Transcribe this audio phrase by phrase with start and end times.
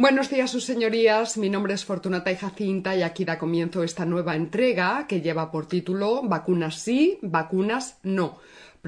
[0.00, 1.36] Buenos días, sus señorías.
[1.38, 5.50] Mi nombre es Fortunata y Jacinta y aquí da comienzo esta nueva entrega que lleva
[5.50, 8.38] por título Vacunas sí, vacunas no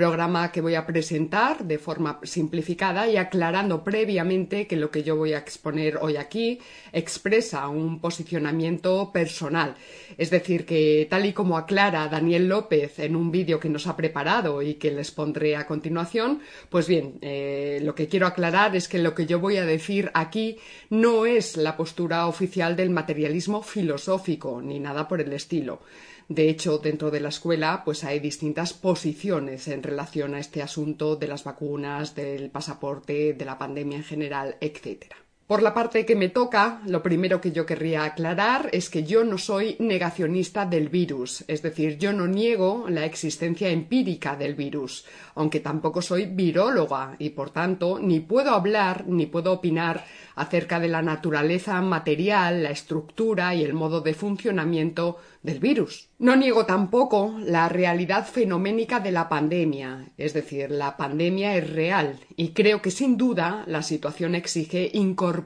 [0.00, 5.14] programa que voy a presentar de forma simplificada y aclarando previamente que lo que yo
[5.14, 6.58] voy a exponer hoy aquí
[6.90, 9.74] expresa un posicionamiento personal.
[10.16, 13.94] Es decir, que tal y como aclara Daniel López en un vídeo que nos ha
[13.94, 18.88] preparado y que les pondré a continuación, pues bien, eh, lo que quiero aclarar es
[18.88, 20.56] que lo que yo voy a decir aquí
[20.88, 25.82] no es la postura oficial del materialismo filosófico ni nada por el estilo.
[26.30, 31.16] De hecho, dentro de la escuela, pues hay distintas posiciones en relación a este asunto
[31.16, 35.16] de las vacunas, del pasaporte, de la pandemia en general, etcétera.
[35.50, 39.24] Por la parte que me toca, lo primero que yo querría aclarar es que yo
[39.24, 45.04] no soy negacionista del virus, es decir, yo no niego la existencia empírica del virus,
[45.34, 50.04] aunque tampoco soy viróloga y por tanto ni puedo hablar ni puedo opinar
[50.36, 56.10] acerca de la naturaleza material, la estructura y el modo de funcionamiento del virus.
[56.20, 62.20] No niego tampoco la realidad fenoménica de la pandemia, es decir, la pandemia es real
[62.36, 65.39] y creo que sin duda la situación exige incorporar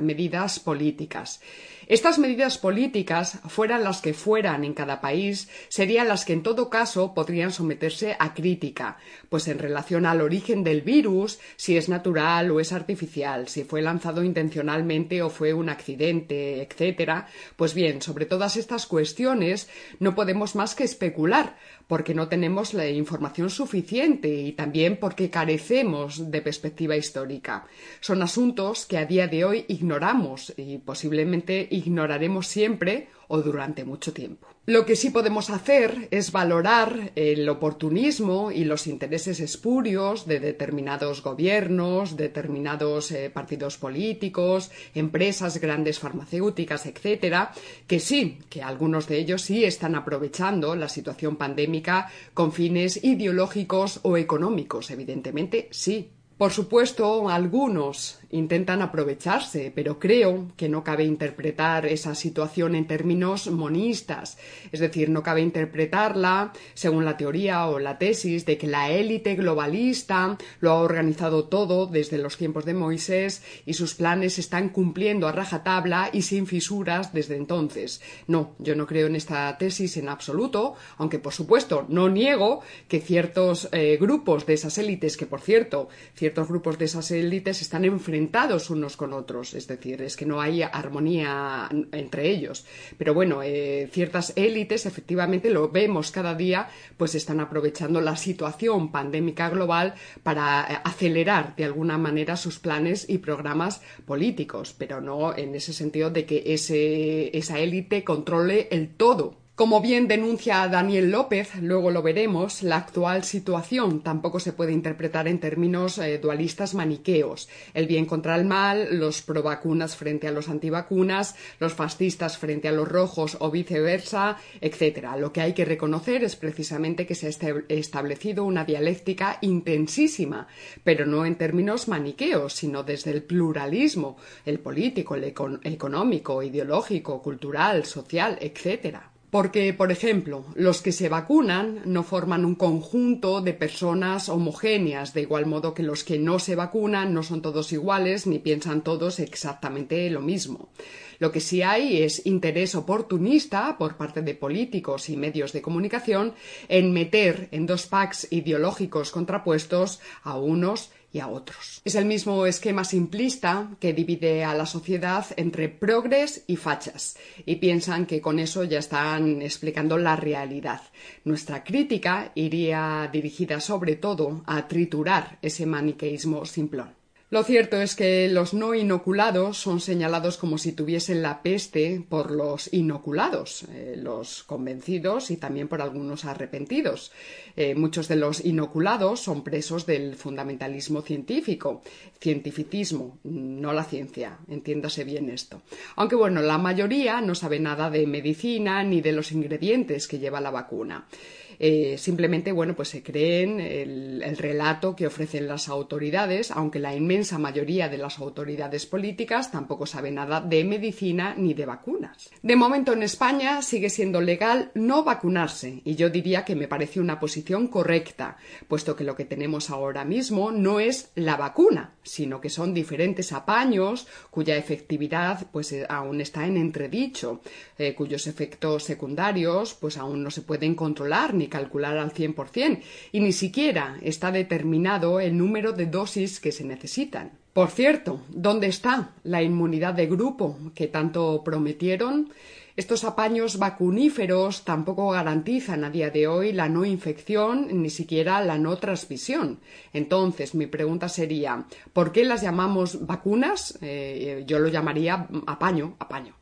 [0.00, 1.40] medidas políticas.
[1.88, 6.68] Estas medidas políticas, fueran las que fueran en cada país, serían las que en todo
[6.68, 8.96] caso podrían someterse a crítica,
[9.28, 13.82] pues en relación al origen del virus, si es natural o es artificial, si fue
[13.82, 19.68] lanzado intencionalmente o fue un accidente, etcétera, pues bien, sobre todas estas cuestiones
[20.00, 21.54] no podemos más que especular,
[21.86, 27.66] porque no tenemos la información suficiente y también porque carecemos de perspectiva histórica.
[28.00, 34.12] Son asuntos que a día de hoy ignoramos y posiblemente ignoraremos siempre o durante mucho
[34.12, 34.46] tiempo.
[34.66, 41.22] Lo que sí podemos hacer es valorar el oportunismo y los intereses espurios de determinados
[41.22, 47.52] gobiernos, determinados eh, partidos políticos, empresas grandes farmacéuticas, etcétera,
[47.86, 54.00] que sí, que algunos de ellos sí están aprovechando la situación pandémica con fines ideológicos
[54.02, 56.10] o económicos, evidentemente sí.
[56.38, 63.46] Por supuesto, algunos intentan aprovecharse, pero creo que no cabe interpretar esa situación en términos
[63.50, 64.36] monistas,
[64.70, 69.34] es decir, no cabe interpretarla según la teoría o la tesis de que la élite
[69.34, 74.68] globalista lo ha organizado todo desde los tiempos de Moisés y sus planes se están
[74.68, 78.02] cumpliendo a rajatabla y sin fisuras desde entonces.
[78.26, 83.00] No, yo no creo en esta tesis en absoluto, aunque por supuesto no niego que
[83.00, 85.88] ciertos eh, grupos de esas élites, que por cierto,
[86.34, 90.62] grupos de esas élites están enfrentados unos con otros, es decir, es que no hay
[90.62, 92.64] armonía entre ellos.
[92.98, 98.92] Pero bueno, eh, ciertas élites, efectivamente, lo vemos cada día, pues están aprovechando la situación
[98.92, 105.36] pandémica global para eh, acelerar de alguna manera sus planes y programas políticos, pero no
[105.36, 111.54] en ese sentido de que esa élite controle el todo como bien denuncia Daniel López,
[111.62, 117.48] luego lo veremos, la actual situación tampoco se puede interpretar en términos eh, dualistas maniqueos.
[117.72, 122.72] El bien contra el mal, los provacunas frente a los antivacunas, los fascistas frente a
[122.72, 125.06] los rojos o viceversa, etc.
[125.18, 130.48] Lo que hay que reconocer es precisamente que se ha establecido una dialéctica intensísima,
[130.84, 137.86] pero no en términos maniqueos, sino desde el pluralismo, el político, el económico, ideológico, cultural,
[137.86, 139.15] social, etc.
[139.36, 145.20] Porque, por ejemplo, los que se vacunan no forman un conjunto de personas homogéneas, de
[145.20, 149.20] igual modo que los que no se vacunan no son todos iguales ni piensan todos
[149.20, 150.70] exactamente lo mismo.
[151.18, 156.32] Lo que sí hay es interés oportunista por parte de políticos y medios de comunicación
[156.68, 161.80] en meter en dos packs ideológicos contrapuestos a unos y a otros.
[161.84, 167.16] Es el mismo esquema simplista que divide a la sociedad entre progres y fachas,
[167.46, 170.82] y piensan que con eso ya están explicando la realidad.
[171.24, 177.05] Nuestra crítica iría dirigida sobre todo a triturar ese maniqueísmo simplón.
[177.28, 182.30] Lo cierto es que los no inoculados son señalados como si tuviesen la peste por
[182.30, 187.10] los inoculados, eh, los convencidos y también por algunos arrepentidos.
[187.56, 191.82] Eh, muchos de los inoculados son presos del fundamentalismo científico,
[192.20, 195.62] cientificismo, no la ciencia, entiéndase bien esto.
[195.96, 200.40] Aunque bueno, la mayoría no sabe nada de medicina ni de los ingredientes que lleva
[200.40, 201.08] la vacuna.
[201.58, 206.94] Eh, simplemente, bueno, pues se creen el, el, relato que ofrecen las autoridades, aunque la
[206.94, 212.30] inmensa mayoría de las autoridades políticas tampoco sabe nada de medicina ni de vacunas.
[212.42, 217.00] De momento en España sigue siendo legal no vacunarse y yo diría que me parece
[217.00, 218.36] una posición correcta,
[218.68, 223.32] puesto que lo que tenemos ahora mismo no es la vacuna, sino que son diferentes
[223.32, 227.40] apaños cuya efectividad pues eh, aún está en entredicho,
[227.78, 232.80] eh, cuyos efectos secundarios pues aún no se pueden controlar ni calcular al 100%
[233.12, 237.32] y ni siquiera está determinado el número de dosis que se necesitan.
[237.52, 242.28] Por cierto, ¿dónde está la inmunidad de grupo que tanto prometieron?
[242.76, 248.58] Estos apaños vacuníferos tampoco garantizan a día de hoy la no infección ni siquiera la
[248.58, 249.60] no transmisión.
[249.94, 251.64] Entonces, mi pregunta sería,
[251.94, 253.78] ¿por qué las llamamos vacunas?
[253.80, 256.34] Eh, yo lo llamaría apaño, apaño.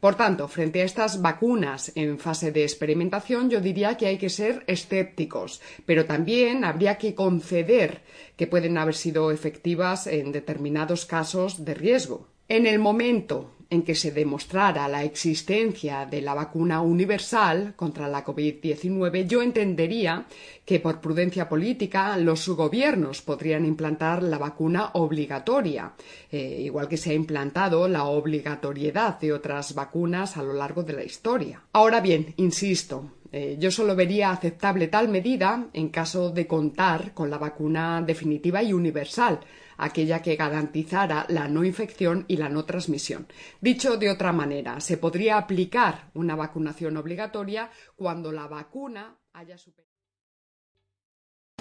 [0.00, 4.28] Por tanto, frente a estas vacunas en fase de experimentación, yo diría que hay que
[4.28, 8.02] ser escépticos, pero también habría que conceder
[8.36, 12.28] que pueden haber sido efectivas en determinados casos de riesgo.
[12.48, 18.24] En el momento en que se demostrara la existencia de la vacuna universal contra la
[18.24, 20.26] COVID-19, yo entendería
[20.64, 25.92] que por prudencia política los gobiernos podrían implantar la vacuna obligatoria,
[26.30, 30.92] eh, igual que se ha implantado la obligatoriedad de otras vacunas a lo largo de
[30.92, 31.62] la historia.
[31.72, 37.30] Ahora bien, insisto, eh, yo solo vería aceptable tal medida en caso de contar con
[37.30, 39.40] la vacuna definitiva y universal,
[39.78, 43.26] aquella que garantizara la no infección y la no transmisión.
[43.60, 49.86] Dicho de otra manera, se podría aplicar una vacunación obligatoria cuando la vacuna haya superado.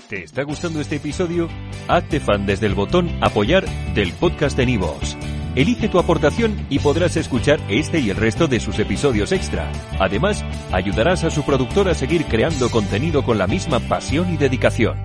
[0.09, 1.50] ¿Te está gustando este episodio?
[1.88, 3.65] Hazte fan desde el botón Apoyar
[3.95, 5.17] del podcast de Nivos.
[5.56, 9.71] Elige tu aportación y podrás escuchar este y el resto de sus episodios extra.
[10.00, 15.04] Además, ayudarás a su productor a seguir creando contenido con la misma pasión y dedicación.